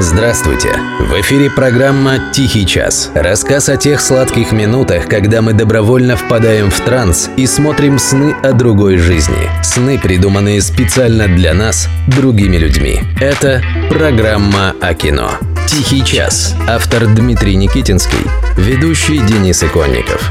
Здравствуйте! 0.00 0.78
В 1.00 1.20
эфире 1.22 1.50
программа 1.50 2.30
«Тихий 2.32 2.64
час». 2.64 3.10
Рассказ 3.16 3.68
о 3.68 3.76
тех 3.76 4.00
сладких 4.00 4.52
минутах, 4.52 5.08
когда 5.08 5.42
мы 5.42 5.54
добровольно 5.54 6.16
впадаем 6.16 6.70
в 6.70 6.80
транс 6.80 7.28
и 7.36 7.48
смотрим 7.48 7.98
сны 7.98 8.32
о 8.44 8.52
другой 8.52 8.98
жизни. 8.98 9.50
Сны, 9.64 9.98
придуманные 9.98 10.62
специально 10.62 11.26
для 11.26 11.52
нас, 11.52 11.88
другими 12.06 12.58
людьми. 12.58 13.00
Это 13.20 13.60
программа 13.90 14.76
о 14.80 14.94
кино. 14.94 15.32
«Тихий 15.66 16.04
час». 16.04 16.54
Автор 16.68 17.08
Дмитрий 17.08 17.56
Никитинский. 17.56 18.24
Ведущий 18.56 19.18
Денис 19.18 19.64
Иконников. 19.64 20.30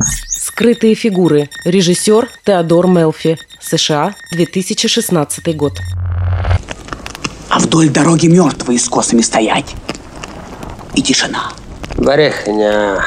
Скрытые 0.00 0.94
фигуры. 0.94 1.50
Режиссер 1.64 2.28
Теодор 2.44 2.86
Мелфи. 2.86 3.36
США. 3.60 4.14
2016 4.30 5.56
год 5.56 5.80
а 7.54 7.60
вдоль 7.60 7.88
дороги 7.88 8.26
мертвые 8.26 8.80
с 8.80 8.88
косами 8.88 9.22
стоять. 9.22 9.76
И 10.96 11.02
тишина. 11.02 11.52
Барехня. 11.96 12.98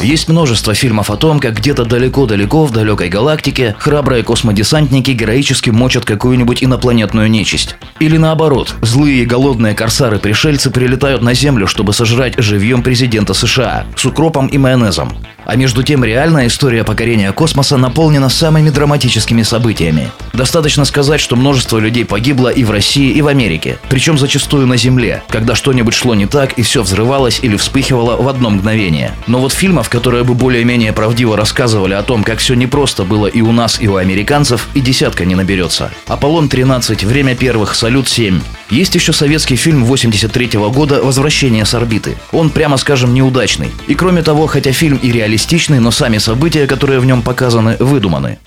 Есть 0.00 0.28
множество 0.28 0.72
фильмов 0.72 1.10
о 1.10 1.16
том, 1.16 1.40
как 1.40 1.56
где-то 1.56 1.84
далеко-далеко 1.84 2.64
в 2.64 2.72
далекой 2.72 3.10
галактике 3.10 3.76
храбрые 3.78 4.22
космодесантники 4.22 5.10
героически 5.10 5.68
мочат 5.68 6.06
какую-нибудь 6.06 6.64
инопланетную 6.64 7.30
нечисть. 7.30 7.76
Или 7.98 8.16
наоборот, 8.16 8.74
злые 8.80 9.24
и 9.24 9.26
голодные 9.26 9.74
корсары-пришельцы 9.74 10.70
прилетают 10.70 11.20
на 11.20 11.34
Землю, 11.34 11.66
чтобы 11.66 11.92
сожрать 11.92 12.34
живьем 12.38 12.82
президента 12.82 13.34
США 13.34 13.84
с 13.94 14.06
укропом 14.06 14.46
и 14.46 14.56
майонезом. 14.56 15.12
А 15.46 15.54
между 15.54 15.84
тем 15.84 16.04
реальная 16.04 16.48
история 16.48 16.82
покорения 16.82 17.32
космоса 17.32 17.76
наполнена 17.76 18.28
самыми 18.28 18.70
драматическими 18.70 19.42
событиями. 19.42 20.10
Достаточно 20.32 20.84
сказать, 20.84 21.20
что 21.20 21.36
множество 21.36 21.78
людей 21.78 22.04
погибло 22.04 22.48
и 22.48 22.64
в 22.64 22.70
России, 22.72 23.12
и 23.12 23.22
в 23.22 23.28
Америке. 23.28 23.78
Причем 23.88 24.18
зачастую 24.18 24.66
на 24.66 24.76
Земле, 24.76 25.22
когда 25.28 25.54
что-нибудь 25.54 25.94
шло 25.94 26.16
не 26.16 26.26
так 26.26 26.54
и 26.54 26.62
все 26.62 26.82
взрывалось 26.82 27.38
или 27.42 27.56
вспыхивало 27.56 28.20
в 28.20 28.28
одно 28.28 28.50
мгновение. 28.50 29.12
Но 29.28 29.38
вот 29.38 29.52
фильмов, 29.52 29.88
которые 29.88 30.24
бы 30.24 30.34
более-менее 30.34 30.92
правдиво 30.92 31.36
рассказывали 31.36 31.94
о 31.94 32.02
том, 32.02 32.24
как 32.24 32.38
все 32.38 32.54
непросто 32.54 33.04
было 33.04 33.28
и 33.28 33.40
у 33.40 33.52
нас, 33.52 33.80
и 33.80 33.86
у 33.86 33.96
американцев, 33.96 34.68
и 34.74 34.80
десятка 34.80 35.24
не 35.24 35.36
наберется. 35.36 35.92
«Аполлон-13», 36.08 37.06
«Время 37.06 37.36
первых», 37.36 37.76
«Салют-7». 37.76 38.42
Есть 38.70 38.94
еще 38.96 39.12
советский 39.12 39.56
фильм 39.56 39.84
83 39.84 40.58
-го 40.58 40.72
года 40.72 41.00
«Возвращение 41.02 41.64
с 41.64 41.74
орбиты». 41.74 42.16
Он, 42.32 42.50
прямо 42.50 42.76
скажем, 42.76 43.14
неудачный. 43.14 43.70
И 43.86 43.94
кроме 43.94 44.22
того, 44.22 44.46
хотя 44.46 44.72
фильм 44.72 44.98
и 45.00 45.12
реалистичный, 45.12 45.78
но 45.78 45.92
сами 45.92 46.18
события, 46.18 46.66
которые 46.66 46.98
в 46.98 47.06
нем 47.06 47.22
показаны, 47.22 47.76
выдуманы. 47.78 48.38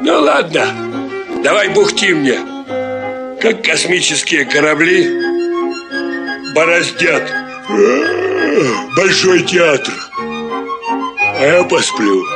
Ну 0.00 0.20
ладно, 0.20 0.66
давай 1.42 1.68
бухти 1.68 2.14
мне. 2.14 2.38
Как 3.40 3.62
космические 3.62 4.46
корабли 4.46 5.10
бороздят 6.54 7.30
большой 8.96 9.42
театр. 9.42 9.94
А 11.38 11.44
я 11.44 11.64
посплю. 11.64 12.33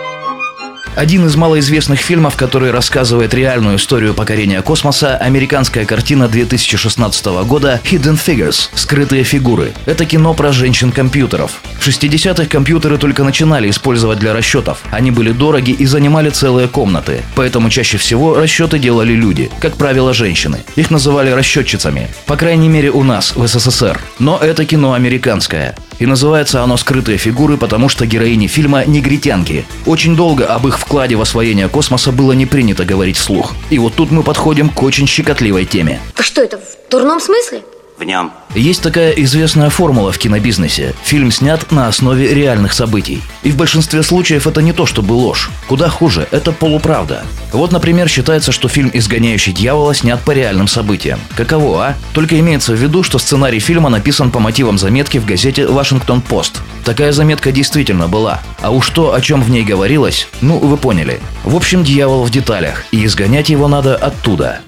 Один 0.99 1.25
из 1.27 1.37
малоизвестных 1.37 2.01
фильмов, 2.01 2.35
который 2.35 2.73
рассказывает 2.73 3.33
реальную 3.33 3.77
историю 3.77 4.15
покорения 4.15 4.61
космоса, 4.63 5.17
американская 5.17 5.85
картина 5.85 6.27
2016 6.27 7.25
года 7.47 7.81
«Hidden 7.85 8.19
Figures»– 8.19 8.69
«Скрытые 8.75 9.23
фигуры». 9.23 9.75
Это 9.87 10.05
кино 10.05 10.35
про 10.35 10.51
женщин-компьютеров. 10.51 11.61
В 11.79 11.87
60-х 11.87 12.47
компьютеры 12.47 12.99
только 12.99 13.23
начинали 13.23 13.71
использовать 13.71 14.19
для 14.19 14.33
расчетов. 14.33 14.81
Они 14.91 15.13
были 15.13 15.31
дороги 15.31 15.71
и 15.71 15.87
занимали 15.87 16.31
целые 16.31 16.67
комнаты. 16.67 17.23
Поэтому 17.37 17.71
чаще 17.71 17.97
всего 17.97 18.35
расчеты 18.35 18.81
делали 18.81 19.13
люди, 19.13 19.53
как 19.61 19.77
правило, 19.77 20.13
женщины. 20.13 20.65
Их 20.75 20.91
называли 20.91 21.31
расчетчицами. 21.31 22.09
По 22.27 22.35
крайней 22.35 22.69
мере 22.69 22.91
у 22.91 23.05
нас, 23.05 23.37
в 23.37 23.47
СССР. 23.47 24.01
Но 24.19 24.37
это 24.39 24.65
кино 24.65 24.95
американское. 24.95 25.77
И 25.99 26.07
называется 26.07 26.63
оно 26.63 26.77
«Скрытые 26.77 27.19
фигуры», 27.19 27.57
потому 27.57 27.89
что 27.89 28.07
героини 28.07 28.47
фильма– 28.47 28.85
негритянки. 28.87 29.67
Очень 29.87 30.17
долго 30.17 30.47
об 30.47 30.67
их 30.69 30.79
вкладе 30.79 31.17
в 31.17 31.21
освоение 31.21 31.69
космоса 31.69 32.13
было 32.13 32.33
не 32.33 32.47
принято 32.47 32.85
говорить 32.85 33.17
вслух. 33.17 33.55
И 33.71 33.79
вот 33.79 33.95
тут 33.95 34.11
мы 34.11 34.23
подходим 34.23 34.71
к 34.71 34.83
очень 34.83 35.07
щекотливой 35.07 35.65
теме. 35.65 36.01
Что 36.19 36.43
это, 36.43 36.59
в 36.59 36.91
дурном 36.91 37.21
смысле? 37.21 37.63
В 37.99 38.05
нем. 38.05 38.31
Есть 38.55 38.81
такая 38.83 39.11
известная 39.11 39.71
формула 39.71 40.13
в 40.13 40.19
кинобизнесе. 40.19 40.95
Фильм 41.03 41.33
снят 41.33 41.73
на 41.73 41.89
основе 41.89 42.33
реальных 42.33 42.73
событий. 42.73 43.21
И 43.43 43.51
в 43.51 43.57
большинстве 43.57 44.05
случаев 44.05 44.47
это 44.47 44.63
не 44.63 44.73
то 44.73 44.87
чтобы 44.87 45.15
ложь. 45.15 45.51
Куда 45.67 45.89
хуже, 45.89 46.29
это 46.31 46.53
полуправда. 46.53 47.25
Вот, 47.53 47.73
например, 47.73 48.09
считается, 48.09 48.53
что 48.53 48.69
фильм 48.69 48.89
«Изгоняющий 48.95 49.53
дьявола» 49.53 49.95
снят 49.95 50.21
по 50.21 50.31
реальным 50.31 50.69
событиям. 50.69 51.19
Каково, 51.37 51.87
а? 51.89 51.95
Только 52.15 52.39
имеется 52.39 52.73
в 52.73 52.77
виду, 52.77 53.03
что 53.03 53.19
сценарий 53.19 53.59
фильма 53.59 53.89
написан 53.89 54.31
по 54.31 54.39
мотивам 54.39 54.79
заметки 54.79 55.19
в 55.19 55.27
газете 55.27 55.67
«Вашингтон 55.67 56.21
Пост». 56.21 56.61
Такая 56.85 57.11
заметка 57.11 57.51
действительно 57.51 58.07
была. 58.07 58.41
А 58.61 58.71
уж 58.71 58.91
то, 58.91 59.13
о 59.13 59.21
чем 59.21 59.43
в 59.43 59.51
ней 59.51 59.65
говорилось, 59.65 60.29
ну, 60.41 60.59
вы 60.59 60.77
поняли. 60.77 61.21
В 61.43 61.57
общем, 61.57 61.83
дьявол 61.83 62.23
в 62.23 62.31
деталях, 62.31 62.85
и 62.93 63.05
изгонять 63.05 63.49
его 63.49 63.67
надо 63.67 63.97
оттуда. 63.97 64.61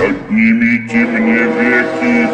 Поднимите 0.00 0.96
мне 0.96 1.44
веки. 1.44 2.28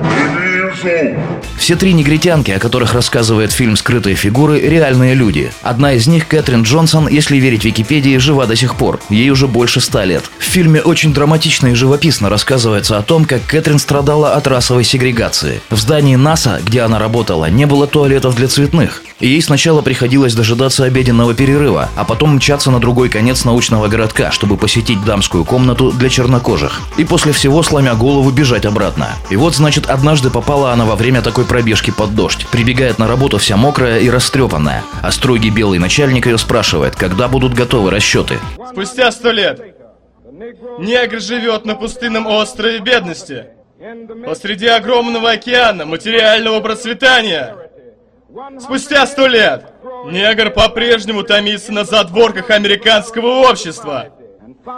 Не 0.00 0.24
вижу. 0.40 1.18
Все 1.58 1.74
три 1.74 1.92
негритянки, 1.92 2.52
о 2.52 2.60
которых 2.60 2.94
рассказывает 2.94 3.52
фильм 3.52 3.76
«Скрытые 3.76 4.14
фигуры», 4.14 4.60
реальные 4.60 5.14
люди. 5.14 5.52
Одна 5.60 5.92
из 5.92 6.06
них, 6.06 6.28
Кэтрин 6.28 6.62
Джонсон, 6.62 7.08
если 7.08 7.36
верить 7.36 7.64
Википедии, 7.64 8.16
жива 8.18 8.46
до 8.46 8.54
сих 8.54 8.76
пор. 8.76 9.00
Ей 9.10 9.28
уже 9.30 9.48
больше 9.48 9.80
ста 9.80 10.04
лет. 10.04 10.22
В 10.38 10.44
фильме 10.44 10.80
очень 10.80 11.12
драматично 11.12 11.66
и 11.66 11.74
живописно 11.74 12.30
рассказывается 12.30 12.96
о 12.96 13.02
том, 13.02 13.24
как 13.24 13.44
Кэтрин 13.44 13.80
страдала 13.80 14.34
от 14.34 14.46
расовой 14.46 14.84
сегрегации. 14.84 15.60
В 15.68 15.76
здании 15.76 16.16
НАСА, 16.16 16.60
где 16.64 16.82
она 16.82 16.98
работала, 16.98 17.50
не 17.50 17.66
было 17.66 17.86
туалетов 17.86 18.36
для 18.36 18.46
цветных. 18.46 19.02
Ей 19.20 19.42
сначала 19.42 19.82
приходилось 19.82 20.34
дожидаться 20.34 20.84
обеденного 20.84 21.34
перерыва, 21.34 21.88
а 21.96 22.04
потом 22.04 22.36
мчаться 22.36 22.70
на 22.70 22.78
другой 22.78 23.08
конец 23.08 23.44
научного 23.44 23.88
городка, 23.88 24.30
чтобы 24.30 24.56
посетить 24.56 25.04
дамскую 25.04 25.44
комнату 25.44 25.90
для 25.90 26.08
чернокожих. 26.08 26.80
И 26.98 27.04
после 27.04 27.32
всего, 27.32 27.64
сломя 27.64 27.96
голову, 27.96 28.30
бежать 28.30 28.64
обратно. 28.64 29.08
И 29.28 29.36
вот, 29.36 29.56
значит, 29.56 29.90
однажды 29.90 30.30
попала 30.30 30.72
она 30.72 30.84
во 30.84 30.94
время 30.94 31.20
такой 31.20 31.44
пробежки 31.48 31.90
под 31.90 32.14
дождь. 32.14 32.46
Прибегает 32.52 32.98
на 32.98 33.08
работу 33.08 33.38
вся 33.38 33.56
мокрая 33.56 33.98
и 33.98 34.08
растрепанная. 34.10 34.84
А 35.02 35.10
строгий 35.10 35.50
белый 35.50 35.78
начальник 35.78 36.26
ее 36.26 36.38
спрашивает, 36.38 36.94
когда 36.94 37.26
будут 37.26 37.54
готовы 37.54 37.90
расчеты. 37.90 38.38
Спустя 38.70 39.10
сто 39.10 39.32
лет. 39.32 39.74
Негр 40.78 41.20
живет 41.20 41.64
на 41.64 41.74
пустынном 41.74 42.26
острове 42.26 42.78
бедности. 42.78 43.46
Посреди 44.24 44.66
огромного 44.66 45.32
океана 45.32 45.86
материального 45.86 46.60
процветания. 46.60 47.56
Спустя 48.60 49.06
сто 49.06 49.26
лет 49.26 49.72
негр 50.06 50.50
по-прежнему 50.50 51.22
томится 51.22 51.72
на 51.72 51.84
задворках 51.84 52.50
американского 52.50 53.48
общества 53.48 54.08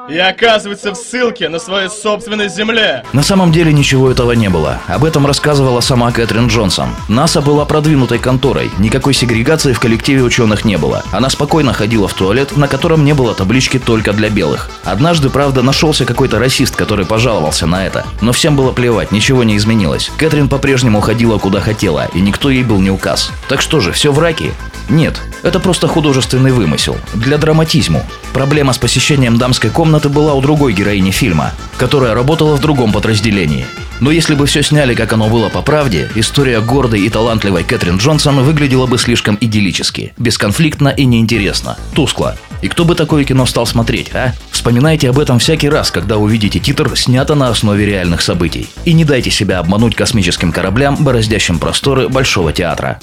и 0.08 0.18
оказывается 0.18 0.92
в 0.92 0.96
ссылке 0.96 1.48
на 1.48 1.58
своей 1.58 1.88
собственной 1.88 2.48
земле. 2.48 3.04
На 3.12 3.22
самом 3.22 3.52
деле 3.52 3.72
ничего 3.72 4.10
этого 4.10 4.32
не 4.32 4.48
было. 4.48 4.80
Об 4.86 5.04
этом 5.04 5.26
рассказывала 5.26 5.80
сама 5.80 6.10
Кэтрин 6.12 6.48
Джонсон. 6.48 6.90
НАСА 7.08 7.40
была 7.40 7.64
продвинутой 7.64 8.18
конторой. 8.18 8.70
Никакой 8.78 9.14
сегрегации 9.14 9.72
в 9.72 9.80
коллективе 9.80 10.22
ученых 10.22 10.64
не 10.64 10.78
было. 10.78 11.04
Она 11.12 11.30
спокойно 11.30 11.72
ходила 11.72 12.08
в 12.08 12.14
туалет, 12.14 12.56
на 12.56 12.68
котором 12.68 13.04
не 13.04 13.14
было 13.14 13.34
таблички 13.34 13.78
только 13.78 14.12
для 14.12 14.30
белых. 14.30 14.70
Однажды, 14.84 15.30
правда, 15.30 15.62
нашелся 15.62 16.04
какой-то 16.04 16.38
расист, 16.38 16.76
который 16.76 17.06
пожаловался 17.06 17.66
на 17.66 17.86
это. 17.86 18.04
Но 18.20 18.32
всем 18.32 18.56
было 18.56 18.72
плевать, 18.72 19.12
ничего 19.12 19.44
не 19.44 19.56
изменилось. 19.56 20.10
Кэтрин 20.16 20.48
по-прежнему 20.48 21.00
ходила 21.00 21.38
куда 21.38 21.60
хотела, 21.60 22.08
и 22.14 22.20
никто 22.20 22.50
ей 22.50 22.62
был 22.62 22.80
не 22.80 22.90
указ. 22.90 23.30
Так 23.48 23.60
что 23.60 23.80
же, 23.80 23.92
все 23.92 24.12
в 24.12 24.18
раке? 24.18 24.52
Нет, 24.88 25.20
это 25.42 25.60
просто 25.60 25.88
художественный 25.88 26.52
вымысел. 26.52 26.96
Для 27.14 27.38
драматизму. 27.38 28.04
Проблема 28.32 28.72
с 28.72 28.78
посещением 28.78 29.38
дамской 29.38 29.70
комнаты 29.70 30.08
была 30.08 30.34
у 30.34 30.40
другой 30.40 30.72
героини 30.72 31.10
фильма, 31.10 31.52
которая 31.76 32.14
работала 32.14 32.56
в 32.56 32.60
другом 32.60 32.92
подразделении. 32.92 33.66
Но 34.00 34.10
если 34.10 34.34
бы 34.34 34.46
все 34.46 34.62
сняли, 34.62 34.94
как 34.94 35.12
оно 35.12 35.28
было 35.28 35.48
по 35.48 35.60
правде, 35.60 36.10
история 36.14 36.60
гордой 36.60 37.02
и 37.02 37.10
талантливой 37.10 37.64
Кэтрин 37.64 37.98
Джонсон 37.98 38.42
выглядела 38.42 38.86
бы 38.86 38.96
слишком 38.98 39.36
идиллически, 39.40 40.14
бесконфликтно 40.16 40.88
и 40.88 41.04
неинтересно, 41.04 41.76
тускло. 41.94 42.36
И 42.62 42.68
кто 42.68 42.84
бы 42.84 42.94
такое 42.94 43.24
кино 43.24 43.46
стал 43.46 43.66
смотреть, 43.66 44.10
а? 44.14 44.34
Вспоминайте 44.50 45.08
об 45.10 45.18
этом 45.18 45.38
всякий 45.38 45.68
раз, 45.68 45.90
когда 45.90 46.16
увидите 46.16 46.58
титр 46.58 46.96
«Снято 46.96 47.34
на 47.34 47.48
основе 47.48 47.86
реальных 47.86 48.20
событий». 48.20 48.68
И 48.84 48.92
не 48.92 49.04
дайте 49.04 49.30
себя 49.30 49.58
обмануть 49.58 49.94
космическим 49.94 50.52
кораблям, 50.52 50.96
бороздящим 50.96 51.58
просторы 51.58 52.08
Большого 52.08 52.52
театра. 52.52 52.98